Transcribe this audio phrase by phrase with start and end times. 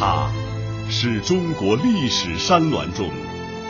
[0.00, 0.30] 它
[0.88, 3.10] 是中国历史山峦中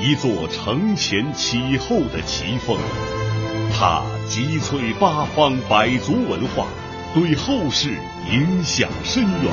[0.00, 2.78] 一座承前启后的奇峰，
[3.76, 6.68] 它集萃八方百族文化，
[7.12, 7.98] 对后世
[8.30, 9.52] 影响深远。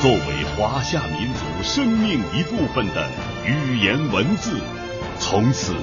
[0.00, 3.06] 作为华夏民族生命一部分的
[3.44, 4.58] 语言文字，
[5.20, 5.74] 从此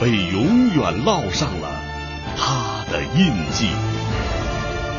[0.00, 1.68] 被永远烙上了
[2.36, 3.70] 它的印记。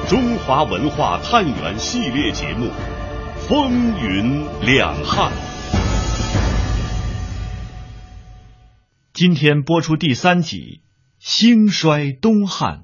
[0.10, 2.66] 中华文化探源系列节目
[3.50, 5.32] 《风云两汉》，
[9.14, 10.58] 今天播出第三集
[11.18, 12.82] 《兴衰东汉》。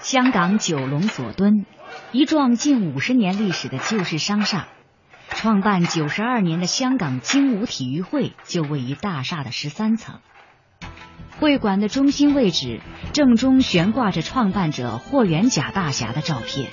[0.00, 1.64] 香港九龙佐敦，
[2.10, 4.66] 一幢近五十年历史的旧式商厦。
[5.28, 10.18] 创办九十二年的香港精武体育会就位于大厦的十三层。
[11.42, 12.80] 会馆的中心位置
[13.12, 16.70] 正中悬挂着创办者霍元甲大侠的照片，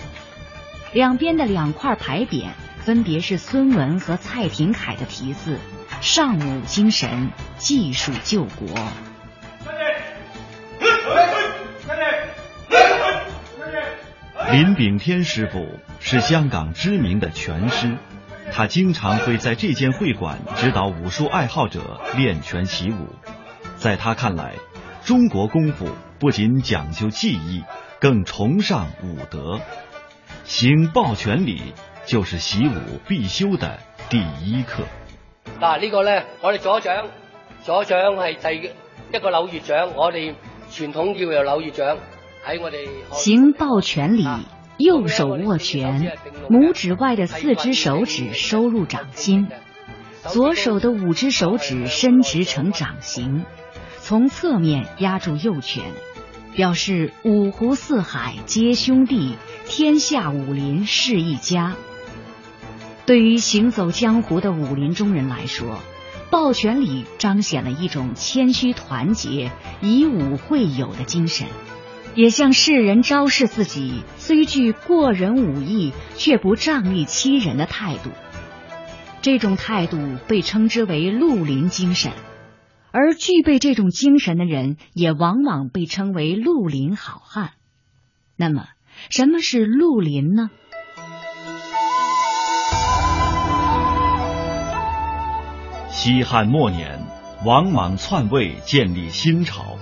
[0.93, 5.57] 两边的两块牌匾分别是孙文和蔡廷锴的题字
[6.01, 8.67] ：“尚武精神，技术救国。”
[14.51, 17.97] 林炳天师傅是香港知名的拳师。
[18.51, 23.07] 他经常会在这间会馆指导武术爱好者练拳习武。
[23.77, 24.55] 在他看来，
[25.09, 25.87] 中国功夫
[26.19, 27.63] 不仅讲究技艺，
[27.99, 29.59] 更崇尚武德。
[30.43, 31.73] 行抱拳礼
[32.05, 33.79] 就是习武必修的
[34.11, 34.83] 第一课。
[35.59, 37.07] 嗱，呢個咧，我哋左掌，
[37.63, 40.35] 左掌係第一個柳葉掌，我哋
[40.69, 41.97] 傳統叫做柳葉掌，
[42.45, 44.41] 喺我哋行抱拳禮。
[44.77, 46.11] 右手握拳，
[46.51, 49.47] 拇指外的四只手指收入掌心，
[50.27, 53.43] 左手的五只手指伸直成掌形，
[54.09, 55.83] 从侧面压住右拳，
[56.55, 59.35] 表示五湖四海皆兄弟，
[59.67, 61.75] 天下武林是一家。
[63.05, 65.77] 对于行走江湖的武林中人来说，
[66.31, 71.45] 抱拳礼彰显了一种谦虚团结、以武会友的精神。
[72.15, 78.09] 也向世人昭示自己虽具过人武艺，却不仗义欺人的态度。
[79.21, 82.11] 这种态度被称之为绿林精神，
[82.91, 87.51] 而具备这种精神的人，也往往被称为绿林好汉。
[88.35, 88.65] 那么，
[89.09, 90.49] 什么是绿林呢？
[95.89, 97.05] 西汉末年，
[97.45, 99.77] 王莽篡位，建立新朝。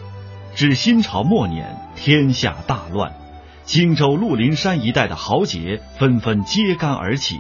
[0.56, 3.14] 至新朝末年，天下大乱，
[3.64, 7.40] 荆州鹿林山一带的豪杰纷纷揭竿而起，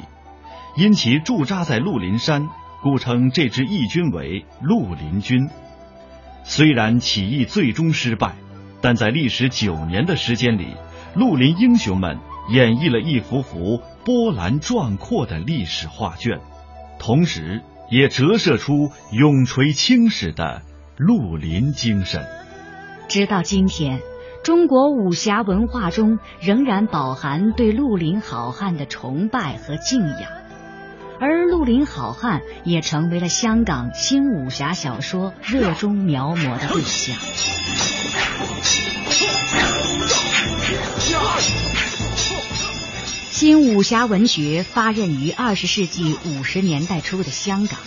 [0.76, 2.48] 因其驻扎在鹿林山，
[2.82, 5.50] 故称这支义军为绿林军。
[6.44, 8.36] 虽然起义最终失败，
[8.82, 10.76] 但在历时九年的时间里，
[11.16, 16.40] 绿林英雄们演绎了一幅幅波澜壮阔的历史画卷，
[17.00, 20.62] 同时也折射出永垂青史的
[20.98, 22.26] 绿林精神。
[23.10, 24.00] 直到今天，
[24.44, 30.32] 中国武侠文化中仍然饱含对绿林好汉的崇拜和敬仰，
[31.20, 37.16] 而绿林好汉也成为了香港新武侠小说热衷描摹的对象。
[43.32, 47.80] 新武侠文学发轫于二十世纪五十年代初的香港。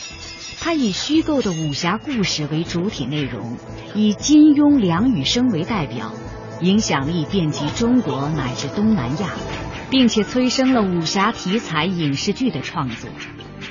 [0.63, 3.57] 它以虚构的武侠故事为主体内容，
[3.95, 6.13] 以金庸、梁羽生为代表，
[6.61, 9.31] 影响力遍及中国乃至东南亚，
[9.91, 13.11] 并且催生了武侠题材影视剧的创作。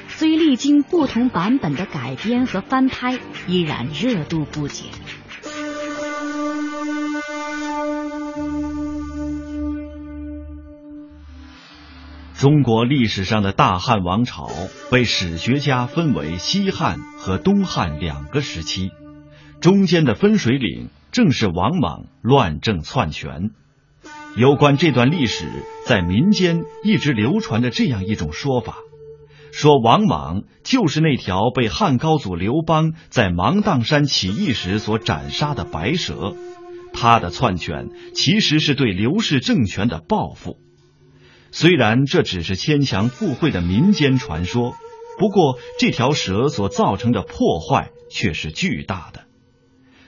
[0.10, 4.92] 虽历经不同版本的改编和翻拍，依然热度不减。
[12.38, 14.50] 中国历史上的大汉王朝
[14.92, 18.92] 被史学家分为西汉和东汉两个时期，
[19.60, 23.52] 中间的分水岭正是王莽乱政篡权。
[24.40, 25.50] 有关这段历史，
[25.86, 28.78] 在民间一直流传着这样一种说法：
[29.52, 36.38] 说王莽就是那条被汉高祖刘邦在芒砀山起义时所斩杀的白蛇，
[36.94, 40.56] 他的篡权其实是对刘氏政权的报复。
[41.52, 44.74] 虽然这只是牵强附会的民间传说，
[45.20, 49.26] 不过这条蛇所造成的破坏却是巨大的。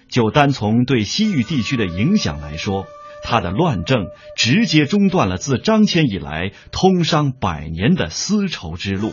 [0.07, 2.85] 就单从对西域地区的影响来说，
[3.23, 9.11] 他的乱政直接中断了自张骞以来通商百年的丝绸之路，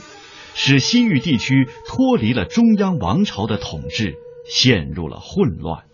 [0.54, 4.14] 使西域地区脱离了中央王朝的统治，
[4.48, 5.84] 陷入了混乱。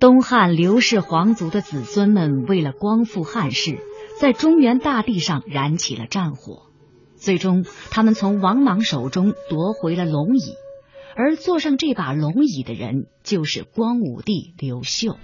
[0.00, 3.78] 东汉刘氏皇族的子孙们为了光复汉室，
[4.20, 6.70] 在中原大地上燃起了战火，
[7.16, 10.54] 最终他们从王莽手中夺回了龙椅，
[11.16, 15.16] 而坐上这把龙椅的人就是光武帝刘秀。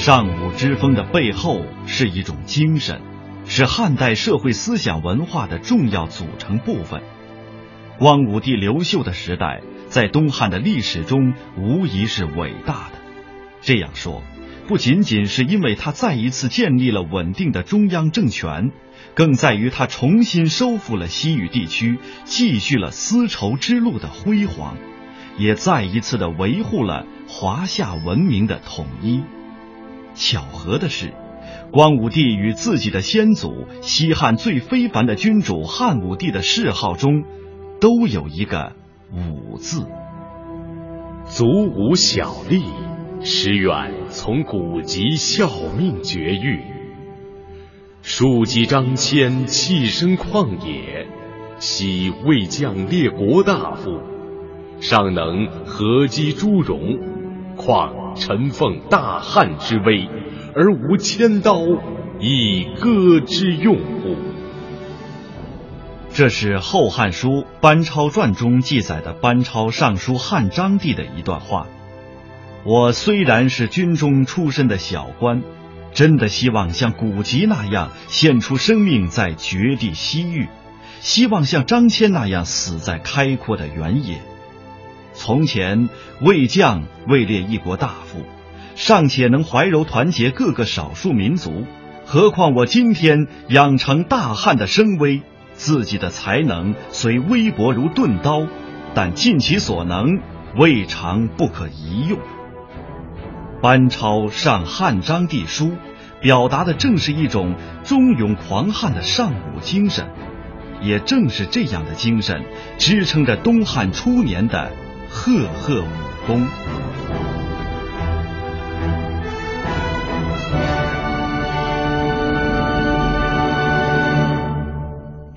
[0.00, 3.02] 尚武之风的背后是一种精神，
[3.44, 7.02] 是汉代社会思想文化的重要组成部分。
[7.98, 12.98] 光武帝刘秀的时代，在东汉的历史中无疑是伟大的。
[13.60, 14.22] 这样说，
[14.66, 18.70] 不仅仅是因为他再一次建立了稳定的中央政权，
[19.14, 24.78] 更在于他重新收复了西域地区，继续了丝绸之路的辉煌，
[25.36, 29.20] 也再一次的维护了华夏文明的统一。
[30.14, 31.12] 巧合的是，
[31.70, 37.24] 光武帝与自己的先祖西汉最非凡的君主汉武帝的谥号中，
[37.80, 38.72] 都有一个
[39.12, 39.86] “武”字。
[41.26, 42.62] 祖武小吏，
[43.22, 45.48] 时远从古籍效
[45.78, 46.60] 命绝育。
[48.02, 51.06] 庶几张骞，弃身旷野，
[51.58, 54.00] 昔未将列国大夫，
[54.80, 56.98] 尚能合击诸戎，
[57.56, 57.99] 况？
[58.16, 60.08] 臣奉大汉之威，
[60.54, 61.60] 而无千刀
[62.18, 64.16] 以割之用乎？
[66.12, 67.28] 这是《后汉书·
[67.60, 71.66] 班超传》中记载的班超上书汉章帝的一段话。
[72.64, 75.42] 我虽然是军中出身的小官，
[75.92, 80.48] 真的希望像古籍那样献出生命在绝地西域，
[81.00, 84.20] 希望像张骞那样死在开阔的原野。
[85.22, 85.90] 从前
[86.22, 88.24] 魏将位列一国大夫，
[88.74, 91.66] 尚且能怀柔团结各个少数民族，
[92.06, 95.20] 何况我今天养成大汉的声威，
[95.52, 98.46] 自己的才能虽微薄如钝刀，
[98.94, 100.20] 但尽其所能，
[100.56, 102.18] 未尝不可一用。
[103.60, 105.72] 班超上汉章帝书，
[106.22, 110.06] 表达的正是一种忠勇狂悍的尚武精神，
[110.80, 112.42] 也正是这样的精神，
[112.78, 114.72] 支撑着东汉初年的。
[115.10, 115.86] 赫赫武
[116.26, 116.46] 功。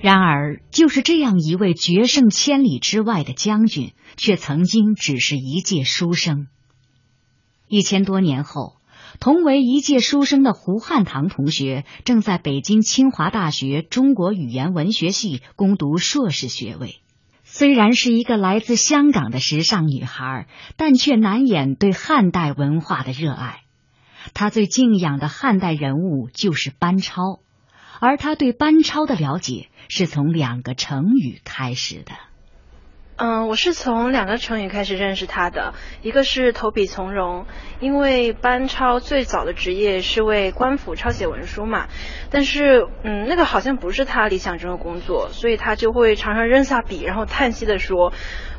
[0.00, 6.46] 然而，就是这样一位决胜千里之外的将军，却曾经只是一介书生。
[7.68, 8.76] 一千多年后，
[9.18, 17.03] 同为一届书生的胡汉堂同学，正在北京清华大学中国语言文学系攻读硕士学位。
[17.56, 23.60] 虽然是一个来自香港的时尚女孩，但却难掩对汉代文化的热爱。
[24.34, 27.38] 她最敬仰的汉代人物就是班超，
[28.00, 32.10] 而她对班超的了解是从两个成语开始的。
[33.16, 37.46] 嗯，我是从两个成语开始认识他的，一个是投笔从戎，
[37.78, 41.86] 因为班超最早的职业是为官府抄写文书嘛，
[42.30, 48.12] 但是嗯，那个好像不是他理想中的工作，所以他就会常常扔下笔，然后叹息的说。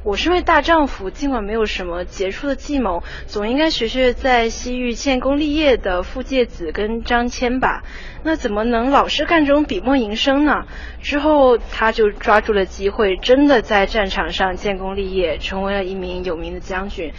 [0.06, 7.82] 我是位大丈夫，尽管没有什么杰出的计谋，总应该学学在西域建功立业的傅介子跟张骞吧。
[8.24, 10.68] 那怎么能老是干这种笔墨营生呢？
[11.02, 17.12] 之后他就抓住了机会，真的在战场上建功立业，成为了一名有名的将军。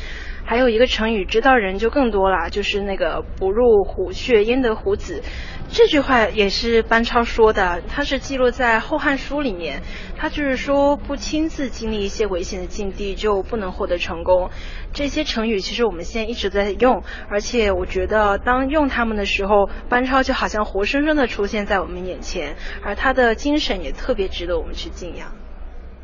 [0.49, 5.21] 还有一个成语，知道人就更多了，就是那个“不入虎穴，焉得虎子”。
[5.69, 9.83] 这句话也是班超说的，他是记录在《后汉书》里面。
[10.17, 14.51] 他就是说，不亲自经历一些危险的境地，就不能获得成功。
[14.93, 25.35] 这些成语其实我们现在一直在用，而且我觉得当用他们的时候，班超就好像活生生的出现在我们眼前，而他的精神也特别值得我们去敬仰。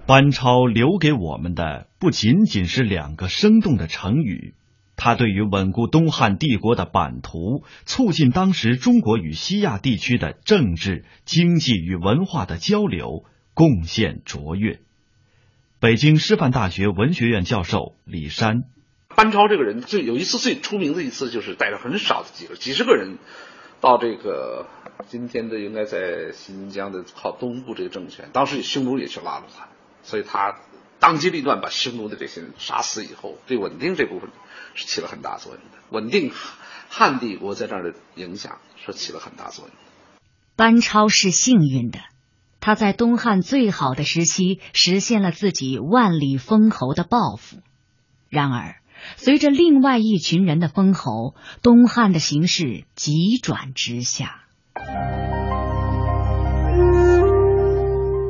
[0.07, 4.55] 班超留给我们的不仅仅是两个生动的成语，
[4.97, 13.25] 他对于稳固东汉帝国的版图、促进当时中国与西亚地区的政治、经济与文化的交流
[13.55, 14.81] 贡献卓越。
[15.83, 18.63] 北京师范大学文学院教授李山，
[19.17, 23.19] 班超这个人最有一次最出名的一次，就是带着很少的几个几十个人
[23.81, 24.69] 到这个
[25.09, 29.67] 今天的应该在新疆的靠东部这个政权，当时匈奴也去拉拢他。
[30.05, 30.61] 所以他
[31.01, 34.31] 当机立断把匈奴的这些人杀死以后，对稳定这部分
[34.75, 35.79] 是起了很大作用的。
[35.91, 36.31] 稳定
[36.91, 39.75] 汉帝国在这儿的影响是起了很大作用。
[40.55, 41.99] 班超是幸运的，
[42.65, 47.57] 他在东汉最好的时期实现了自己万里封侯的抱负。
[48.29, 48.77] 然而，
[49.17, 54.45] 随着另外一群人的封侯，东汉的形势急转直下。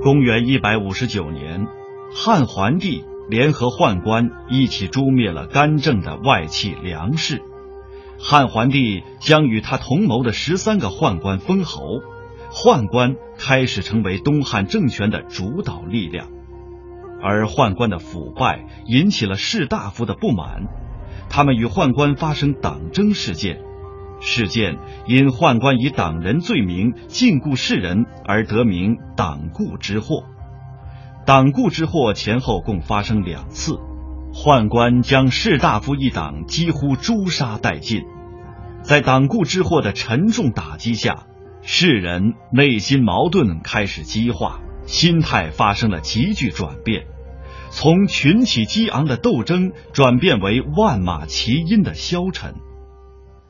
[0.03, 1.67] 公元一百五十九年，
[2.17, 7.43] 汉桓帝联合宦官一起诛灭了干政的外戚梁氏。
[8.19, 11.83] 汉桓帝将与他同谋的十三个宦官封侯，
[12.53, 16.29] 宦官开始成为东汉政权的主导力量。
[17.23, 20.65] 而宦官的腐败引起了士大夫的不满，
[21.31, 23.61] 他们与宦官发生党争事件。
[24.21, 30.25] 事件因宦官以党人罪名禁锢士人而得名“党锢之祸”。
[31.27, 33.79] 党锢之祸前后共发生两次，
[34.33, 38.03] 宦官将士大夫一党几乎诛杀殆尽。
[38.83, 41.25] 在党锢之祸的沉重打击下，
[41.65, 47.07] 士人内心矛盾开始激化，心态发生了急剧转变，
[47.71, 52.57] 从群起激昂的斗争转变为万马齐喑的消沉。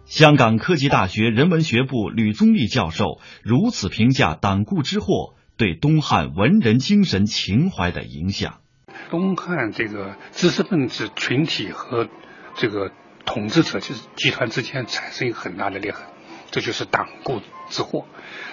[0.04, 8.59] 香港科技大学人文学部吕宗立教授如此评价党锢之祸对东汉文人精神情怀的影响：
[9.11, 12.09] 东汉这个知识分子群体和
[12.57, 12.90] 这个
[13.25, 16.04] 统治者就是集团之间产生一个很大的裂痕，
[16.52, 18.06] 这就是党锢之祸，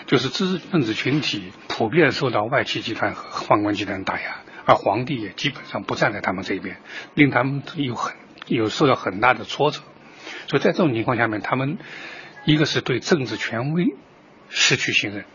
[0.08, 6.78] 就是知识分子群体普遍受到外戚集团和宦官集团打压，而皇帝也基本上不站在他们这边，
[7.14, 8.16] 令他们有很
[8.48, 9.82] 有受到很大的挫折。
[10.48, 11.78] 所以在这种情况下面，他们
[12.46, 13.94] 一个是对政治权威
[14.48, 15.26] 失去信任，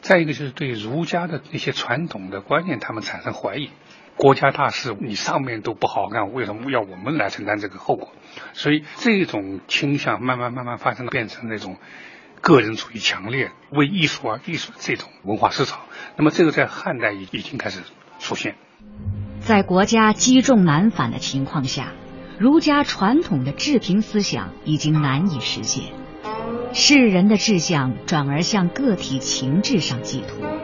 [0.00, 3.70] 再一个就是对儒家的那些传统的观念，他们产生怀疑。
[4.18, 8.12] 国家大事你上面都不好干，为什么要我们来承担这个后果？
[8.52, 11.76] 所以这种倾向慢慢慢慢发生，变成那种
[12.40, 15.78] 个人主义强烈、为艺术而艺术这种文化思潮。
[16.16, 17.80] 那么这个在汉代已已经开始
[18.18, 18.56] 出现，
[19.40, 21.92] 在国家积重难返的情况下。
[22.38, 25.86] 儒家传统的治平思想已经难以实现，
[26.72, 30.57] 世人的志向转而向个体情志上寄托，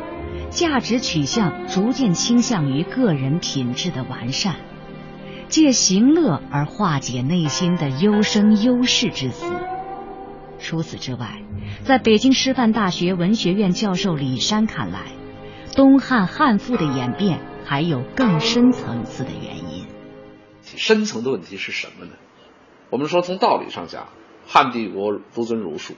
[0.54, 4.54] 价值取向逐渐倾向于个人品质的完善，
[5.49, 9.52] 借行乐而化解内心的优生优势之思。
[10.61, 11.42] 除此之外，
[11.82, 15.00] 在北京师范大学文学院教授李山看来，
[15.75, 19.84] 东汉汉赋的演变还有更深层次的原因。
[20.62, 22.12] 深层的问题是什么呢？
[22.90, 24.06] 我们说从道理上讲，
[24.46, 25.94] 汉帝国独尊儒术，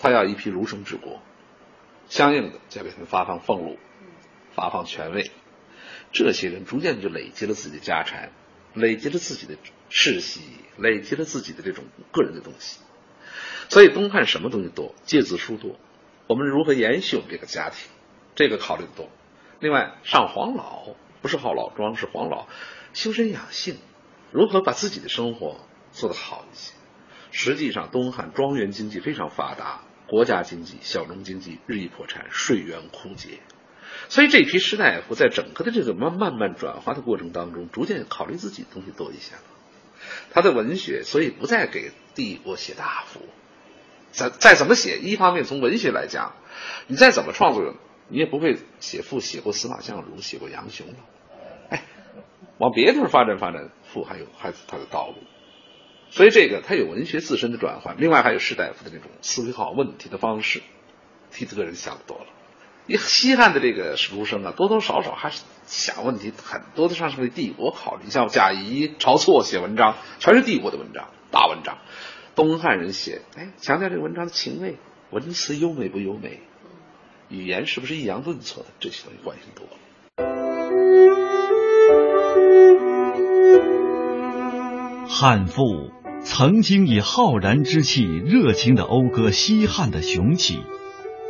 [0.00, 1.20] 他要一批儒生治国，
[2.08, 3.78] 相应的就给他们发放俸禄，
[4.54, 5.30] 发放权位。
[6.12, 8.30] 这些人逐渐就累积了自己的家产，
[8.72, 9.56] 累积了自己的
[9.88, 10.40] 世袭，
[10.76, 12.80] 累积了自己的这种个人的东西。
[13.68, 14.94] 所以东汉什么东西多？
[15.04, 15.76] 借字书多。
[16.26, 17.90] 我们如何延续我们这个家庭？
[18.34, 19.08] 这个考虑的多。
[19.60, 22.46] 另外上黄老，不是好老庄，是黄老，
[22.92, 23.78] 修身养性。
[24.30, 25.60] 如何把自己的生活
[25.92, 26.74] 做得好一些？
[27.30, 33.40] 实际上，东汉庄园经济非常发达，国家经济、小农经济日益破产，税源枯竭。
[34.08, 39.42] 所以这批士大夫在整个的这个慢慢慢转化的过程当中，逐渐考虑自己的东西多一些了。
[40.32, 43.20] 他的文学，所以不再给帝国写大赋。
[44.12, 46.34] 再再怎么写，一方面从文学来讲，
[46.86, 47.74] 你再怎么创作，
[48.08, 50.94] 你也不会写赋写过司马相如，写过杨雄了。
[51.70, 51.82] 哎，
[52.58, 53.70] 往别的地方发展发展。
[54.08, 55.14] 还有还有他的道路，
[56.14, 60.62] 所以这个他有文学自身的转换，另外还有士大夫的那种思考问题的方式，
[61.32, 62.26] 替这个人想的多了。
[62.86, 68.10] 你西汉的这个儒生啊，多多少少还是想问题很多的，上是为帝国考虑。
[68.10, 71.78] 像贾谊、晁错写文章，全是帝国的文章，大文章。
[72.36, 74.76] 东汉人写，哎，强调这个文章的情味，
[75.10, 76.38] 文辞优美不优美，
[77.28, 79.72] 语言是不是抑扬顿挫的，这些东西关心多了。
[85.06, 85.92] 汉赋
[86.24, 90.58] 曾经以浩然之气、热情的讴歌西汉的雄起，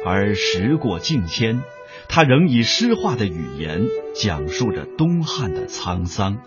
[0.06, 1.62] 而时过境迁，
[2.08, 3.82] 他仍以诗化的语言
[4.14, 6.38] 讲述着东汉的沧桑。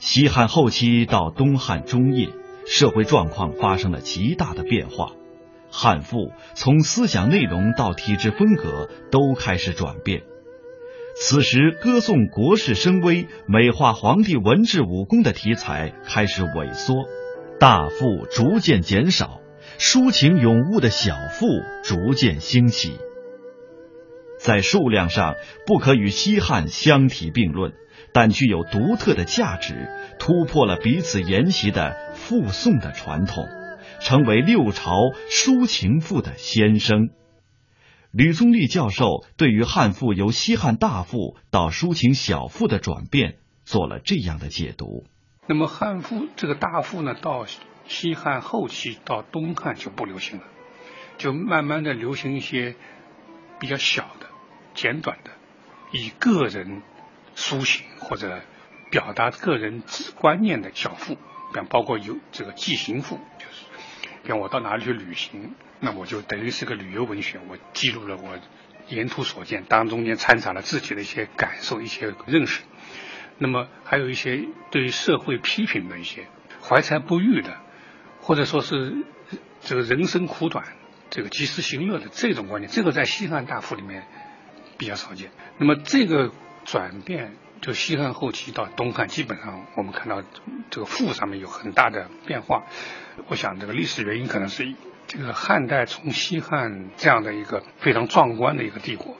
[0.00, 2.30] 西汉后期到东汉中叶，
[2.66, 5.12] 社会状况发生了极大的变化，
[5.70, 10.24] 汉赋从思想内容到体制风格都开始转变。
[11.18, 16.94] 此时，歌颂国势声威、美化皇帝文治武功的题材开始萎缩，
[17.58, 19.40] 大赋逐渐减少，
[19.78, 21.46] 抒情咏物的小赋
[21.82, 22.98] 逐渐兴起。
[24.38, 27.72] 在数量上不可与西汉相提并论，
[28.12, 33.46] 但具有独特的价值，突破了彼此沿袭的赋颂的传统，
[34.00, 34.92] 成为六朝
[35.30, 37.08] 抒情赋的先声。
[38.10, 45.04] 吕宗立教授对于汉赋由西汉大赋到抒情小赋的转变做了这样的解读。
[45.48, 47.46] 那么汉赋这个大赋呢，到
[47.86, 50.44] 西汉后期到东汉就不流行了，
[51.18, 52.74] 就慢慢的流行一些
[53.60, 54.26] 比较小的、
[54.74, 55.30] 简短的，
[55.92, 56.82] 以个人
[57.36, 58.40] 抒情或者
[58.90, 59.84] 表达个人
[60.16, 63.64] 观念的小赋，比方包括有这个记行赋，就是
[64.24, 68.36] 比方我到哪里去旅行，那我就等于是个旅游文学，我记录了我
[68.88, 72.62] 沿途所见，当中间掺杂了自己的一些感受、一些认识。
[73.38, 76.26] 那么还有一些对于社会批评的一些
[76.62, 77.56] 怀才不遇的，
[78.20, 79.04] 或者说是
[79.60, 80.64] 这个人生苦短、
[81.10, 84.06] 这个及时行乐的这种观念，这个在西汉大赋里面
[84.78, 85.30] 比较少见。
[85.58, 86.32] 那么这个
[86.64, 90.22] 转变，就西汉后期到东汉，基本上我们看到
[90.70, 92.64] 这个赋上面有很大的变化。
[93.28, 94.74] 我想这个历史原因可能是
[95.06, 99.16] 这个汉代从西汉这样的一个非常壮观的一个帝国。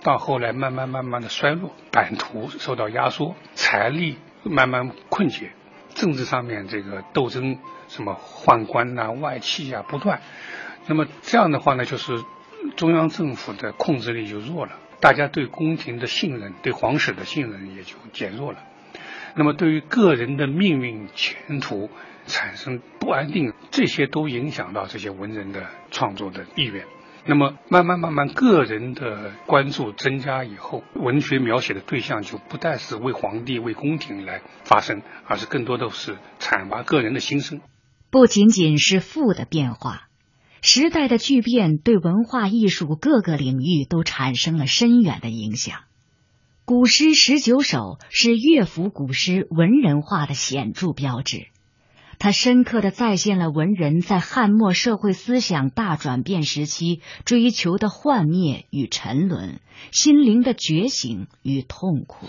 [0.00, 5.50] 到后来慢慢慢慢的衰落，版图受到压缩，财力慢慢困竭，
[5.94, 10.20] 政治上面这个斗争，什么宦官呐、外戚啊不断，
[10.86, 12.12] 那么这样的话呢，就是
[12.76, 18.58] 中央政府的控制力就弱了，大家对宫廷的信任、对皇室的信任也就减弱了，
[19.34, 21.90] 那么对于个人的命运前途
[22.28, 26.86] 产生不安定，这些都影响到这些文人的创作的意愿。
[27.26, 37.60] 那么慢慢慢慢，个人的关注增加以后，文学描写的对象就不再是为皇帝、为宫廷来发声，而是更多的是阐发个人的心声。
[38.10, 40.08] 不仅仅是赋的变化，
[40.62, 45.80] 时代的巨变对文化艺术各个领域都产生了深远的影响。
[46.64, 51.48] 古诗十九首是乐府古诗文人化的显著标志。
[52.18, 59.60] 他深刻的再现了文人在汉末社会思想大转变时期追求的幻灭与沉沦，
[59.92, 62.26] 心灵的觉醒与痛苦。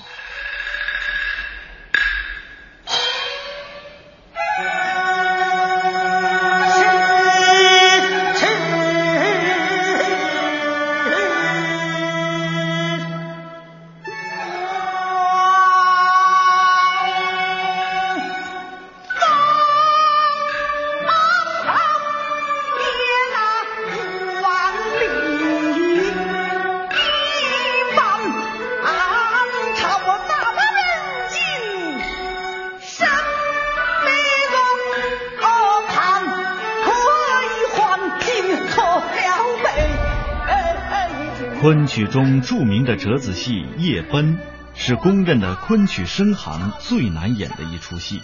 [41.70, 44.38] 昆曲中著名的折子戏《夜奔》，
[44.74, 48.22] 是公认的昆曲生行最难演的一出戏。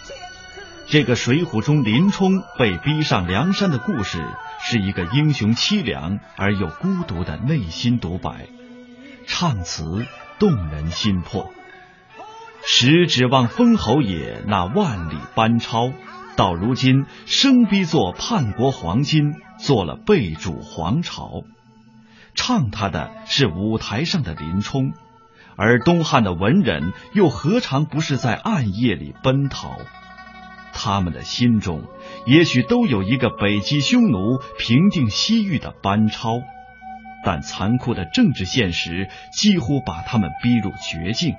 [0.87, 4.27] 这个《水浒》中林冲被逼上梁山的故事，
[4.63, 8.47] 是一个英雄凄凉而又孤独的内心独白，
[9.27, 10.07] 唱词
[10.39, 11.51] 动人心魄。
[12.65, 15.91] 时指望封侯爷那万里班超，
[16.35, 21.43] 到如今生逼做叛国黄金，做了被主皇朝。
[22.35, 24.93] 唱他的是舞台上的林冲，
[25.55, 29.77] 而东汉的文人又何尝不是在暗夜里奔逃？
[30.73, 31.83] 他们的心中
[32.25, 36.41] 也许都有一个北击匈奴、平定西域的班超，
[37.23, 41.35] 但残酷的政治现实几乎把他们逼入绝境，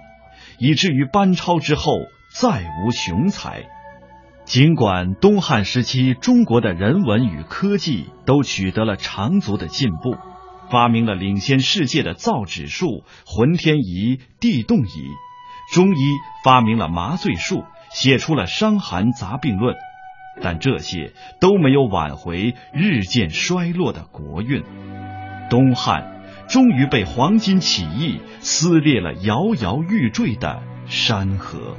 [0.59, 1.93] 以至于班超之后
[2.35, 3.65] 再无雄才。
[4.47, 10.17] 尽管东汉时期中国的人文与科技都取得了长足的进步。
[10.71, 15.11] 发明了领先世界的造纸术、浑天仪、地动仪，
[15.73, 15.99] 中医
[16.45, 19.75] 发明了麻醉术，写出了《伤寒杂病论》，
[20.43, 24.63] 但这些都没有挽回日渐衰落的国运。
[25.49, 31.77] 东汉终于被黄巾起义撕裂了摇摇欲坠的山河。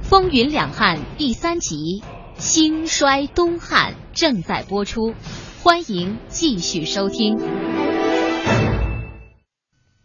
[0.00, 2.02] 风云两汉第三集。
[2.40, 5.14] 兴衰东汉正在播出，
[5.62, 7.36] 欢迎继续收听。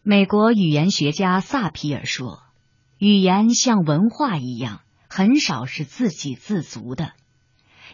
[0.04, 2.44] 美国语言学家萨皮尔说
[3.00, 7.14] ：“语言像文化一样，很少是自给自足的。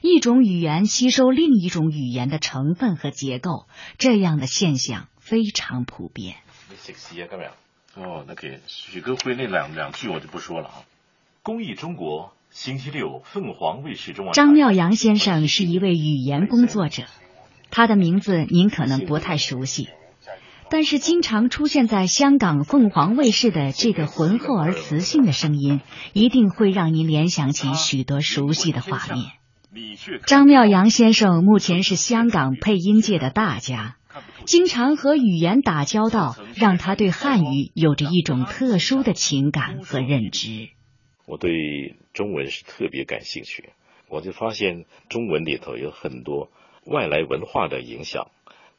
[0.02, 3.68] 一种语言吸收另一种语言的成分和结构，
[4.00, 8.04] 这样的现象非常普遍。”你写诗啊，今日？
[8.04, 10.82] 哦，那给许歌辉那两两句我就不说了啊。
[11.44, 12.34] 公益中国。
[12.52, 14.34] 星期六，凤凰卫视中。
[14.34, 17.04] 张妙阳先生是一位语言工作者，
[17.70, 19.88] 他的名字您可能不太熟悉，
[20.70, 25.80] 但是经常出现在香港凤凰卫视的这个浑厚而磁性的声音，
[26.12, 29.28] 一定会让您联想起许多熟悉的画面。
[30.28, 33.96] 张妙阳先生目前是香港配音界的大家，
[34.44, 40.72] 经常和语言打交道，让他对汉语有着一种特殊的情感和认知。
[41.32, 43.70] 我对中文是特别感兴趣，
[44.10, 46.50] 我就发现中文里头有很多
[46.86, 48.28] 外来文化的影响。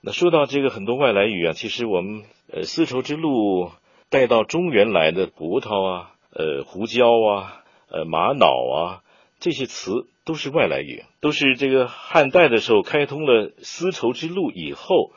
[0.02, 3.70] 那说到这个很多外来语啊，其实我们呃丝绸之路
[4.10, 9.02] 带到中原来的葡萄啊、呃胡椒啊、呃玛瑙啊
[9.40, 15.10] 这些词都是外来语，都是这个汉代的时候开通了丝绸之路以后，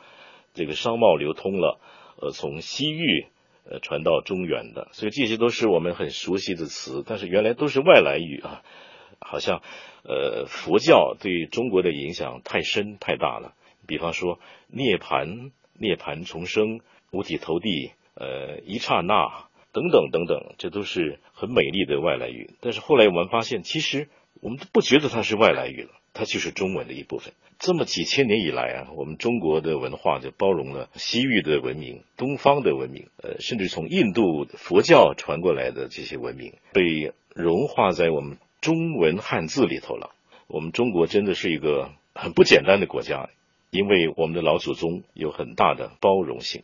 [0.54, 1.78] 这个商贸流通了，
[2.18, 3.26] 呃从西域
[3.70, 8.62] 呃传到中原的，所以这些都是我们很熟悉的词，但是原来都是外来语啊，
[9.20, 9.62] 好像
[10.04, 13.54] 呃佛教对中国的影响太深太大了，
[13.86, 17.92] 比方说涅盘、涅盘重生、五体投地。
[18.18, 22.54] 呃，一刹那等等等等，这都是很美丽的外来语。
[22.62, 24.08] 但是后来我们发现，其实
[24.40, 27.34] 我们都不觉得它是外来语了，它就是中文的一部分。
[27.58, 40.10] 这么几千年以来啊，我们中国的文化就包容了西域的文明、东方的文明，呃，甚至从印度佛教传过来的这些文明，被融化在我们中文汉字里头了。
[40.48, 43.30] 我们中国真的是一个很不简单的国家，
[43.70, 46.62] 因为我们的老祖宗有很大的包容性。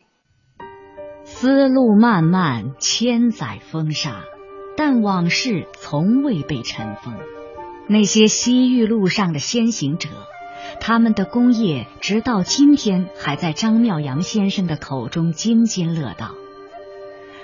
[1.25, 4.23] 丝路漫漫，千载风沙，
[4.77, 7.32] 但往事从未被尘封。
[7.87, 10.09] 那些西域路上的先行者，
[10.79, 16.31] 他们的功业直到今天还在张妙阳先生的口中津津乐道。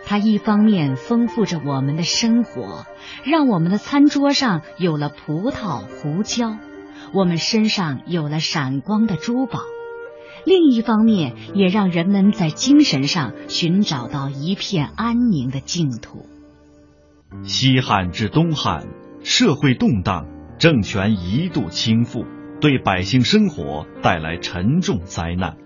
[0.06, 2.86] 他一方面丰富着我们的生活，
[3.24, 6.58] 让我们的餐桌上有了葡萄、胡椒，
[7.14, 9.60] 我们身上有了闪光的珠宝。
[10.46, 16.26] 另一方面，也让人们在精神上寻找到一片安宁的净土。
[17.44, 18.88] 西汉至东汉，
[19.24, 20.28] 社会动荡，
[20.58, 22.26] 政权一度倾覆，
[22.62, 25.58] 对百姓生活带来沉重灾难。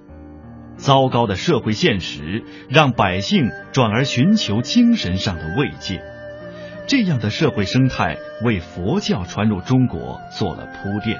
[0.76, 6.02] 糟糕的社会现实让百姓转而寻求精神上的慰藉。
[6.88, 11.18] 这样的社会生态为佛教传入中国做了铺垫。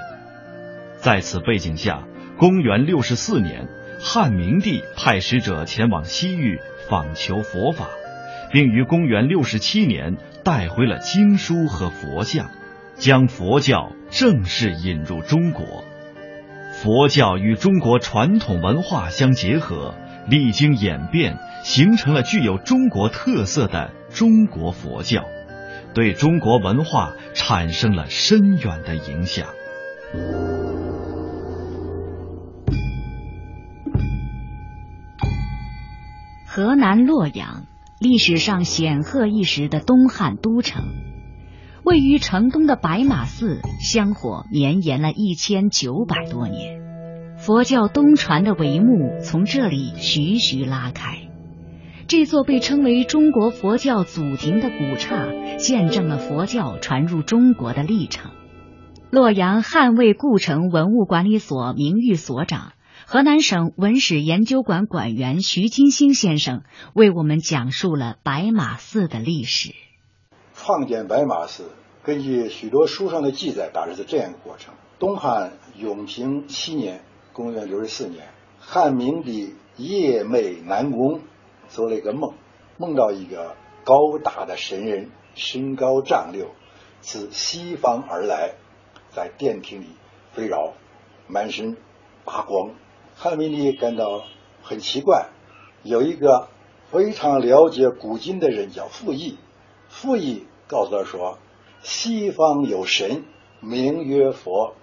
[0.96, 2.04] 在此背景下。
[2.36, 3.68] 公元六十四年，
[4.00, 6.58] 汉明帝派使者前往西域
[6.90, 7.88] 访求佛法，
[8.54, 12.52] 并于公元六十七年带回了经书和佛像，
[12.94, 15.82] 将佛教正式引入中国。
[16.72, 19.96] 佛教与中国传统文化相结合，
[20.28, 25.24] 历经演变，形成了具有中国特色的中国佛教，
[25.92, 29.48] 对中国文化产生了深远的影响。
[36.46, 37.64] 河南洛阳，
[38.00, 40.84] 历史上显赫一时的东汉都城，
[41.84, 46.80] 位于城东的白马寺香火绵延了一千九百多年，
[47.38, 51.18] 佛教东传的帷幕从这里徐徐拉开。
[52.06, 58.32] 这座被称为中国佛教祖庭的古刹，见证了佛教传入中国的历程。
[59.10, 62.73] 洛阳汉魏故城文物管理所名誉所长。
[63.06, 66.62] 河南省文史研究馆馆员徐金星先生
[66.94, 69.74] 为我们讲述了白马寺的历史。
[70.54, 71.70] 创建白马寺，
[72.02, 81.20] 根据许多书上的记载，大致是这样一个过程：东汉永平七年（公元六十四年），汉明帝夜寐南宫，
[81.68, 82.32] 做了一个梦，
[82.78, 86.52] 梦到一个高大的神人，身高丈六，
[87.00, 88.54] 自西方而来，
[89.10, 89.88] 在殿厅里
[90.32, 90.72] 飞绕，
[91.28, 91.76] 满身
[92.24, 92.70] 发光。
[93.24, 94.22] 汉明帝感到
[94.62, 95.30] 很奇怪，
[95.82, 96.48] 有一个
[96.90, 99.38] 非常了解古今的人叫傅毅，
[99.88, 101.38] 傅毅告诉他说
[101.80, 103.24] ：“西方有神，
[103.60, 104.74] 名曰佛，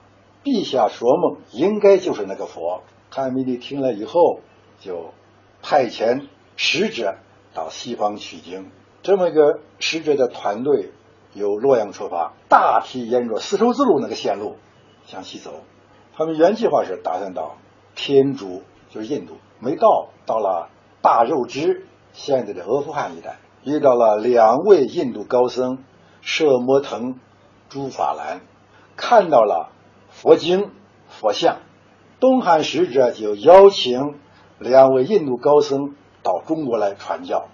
[0.43, 2.82] 陛下说梦应该就是那个佛。”
[3.13, 4.39] 汉明帝听了以后，
[4.80, 5.12] 就
[5.62, 6.25] 派遣
[6.56, 7.17] 使者
[7.54, 8.71] 到西方取经。
[9.04, 10.89] 这么一个使者的团队
[11.36, 14.56] 由洛阳出发，大体沿着丝绸之路那个线路
[15.06, 15.62] 向西走。
[16.15, 17.58] 他们原计划是打算到。
[17.95, 20.69] 天竺就是印度，没到，到了
[21.01, 25.84] 大肉支，现在的阿富汗一带，遇到了两位印度高僧
[26.21, 27.19] 舍摩腾、
[27.69, 28.41] 朱法兰，
[28.95, 29.71] 看到了
[30.10, 30.71] 佛经、
[31.08, 31.58] 佛像，
[32.19, 34.15] 东汉使者就邀请
[34.60, 37.47] 两位印度高僧到中国来传教，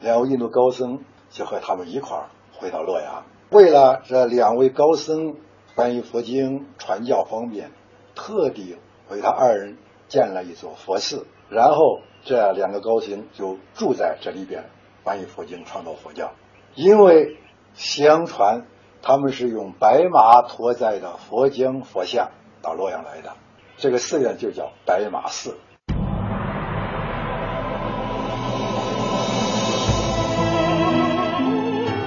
[0.00, 5.36] 两位印度高僧就和他们一块儿回到洛阳，为了这两位高僧
[5.74, 7.70] 翻译佛经、传教方便，
[8.14, 8.76] 特地
[9.08, 9.76] 为他二人。
[10.14, 14.66] 建了一座佛寺，然后这两个高僧就住在这里边，
[15.02, 16.30] 翻译佛经，创造佛教。
[16.76, 17.36] 因为
[17.72, 18.64] 相传
[19.02, 22.30] 他们是用白马驮载的佛经佛像
[22.62, 23.32] 到洛阳来的，
[23.76, 25.56] 这个寺院就叫白马寺。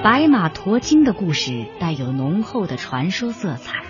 [0.02, 3.82] 白马驮经的故事带有浓厚的传说色彩，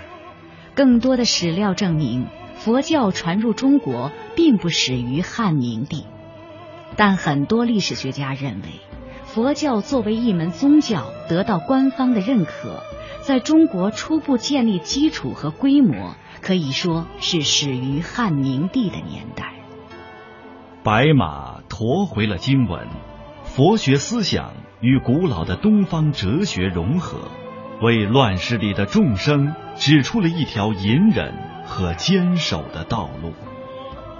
[0.75, 2.27] 更多的史料证明。
[2.59, 6.05] 佛教传入中国并不始于汉明帝，
[6.97, 8.81] 但很多历史学家认为，
[9.25, 12.83] 佛教作为一门宗教得到官方的认可，
[13.23, 19.55] 在中国初步建立基础和规模，可以说是始于汉明帝的年代。
[20.83, 22.89] 白马驮回了经文，
[23.45, 27.31] 佛学思想与古老的东方哲学融合，
[27.83, 31.35] 为乱世里的众生指出了一条隐忍
[31.69, 33.35] 和坚守的道路。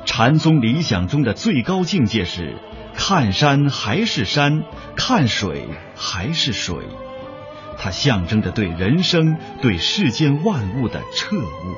[0.05, 2.57] 禅宗理想中的最高境界是。
[3.01, 4.65] 看山还是山，
[4.97, 6.79] 看水还是水，
[7.79, 11.77] 它象征着对人生、对世间万物的彻悟。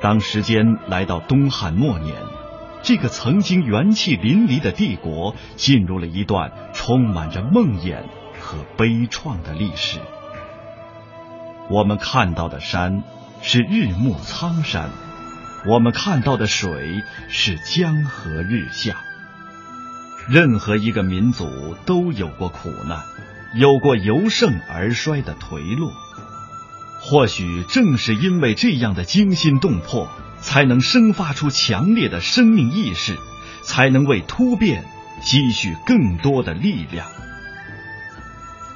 [0.00, 2.16] 当时间来到东汉末年，
[2.82, 8.04] 这个曾经元气淋漓的帝国进入了一段充满着梦魇
[8.40, 9.98] 和悲怆的历史。
[11.68, 13.02] 我们看到的山
[13.42, 14.90] 是日暮苍山，
[15.66, 18.96] 我们看到的水是江河日下。
[20.28, 23.00] 任何一个民族都有过苦难，
[23.54, 25.92] 有过由盛而衰的颓落。
[27.00, 33.16] 或许正是因为这样的惊心动魄，才能生发出强烈的生命意识，
[33.62, 34.84] 才能为突变
[35.22, 37.08] 积蓄更多的力量。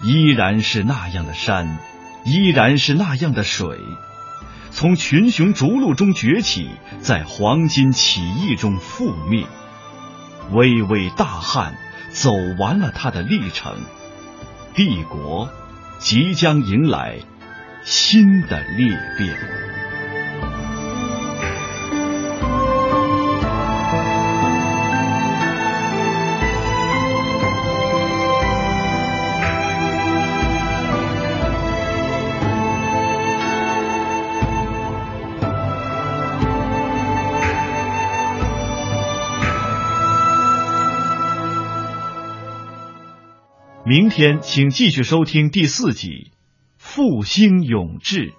[0.03, 1.79] 依然是那样的山，
[2.25, 3.79] 依然是那样的水，
[4.75, 6.69] 从群雄逐鹿中崛起，
[7.01, 9.47] 在黄巾起义中覆灭。
[10.51, 11.77] 巍巍大汉
[12.11, 13.77] 走完了他的历程，
[14.75, 15.49] 帝国
[16.01, 17.21] 即将迎来
[17.85, 19.74] 新的裂变。
[43.87, 46.09] 明天，请继续收听第四集
[46.79, 48.31] 《复兴永志》。